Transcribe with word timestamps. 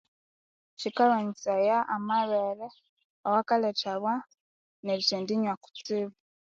Kikamanyisaya 0.79 1.77
amalweri 1.95 2.67
awakalhethawa 3.27 4.13
erithendinywa 4.91 5.53
kutsibu 5.63 6.13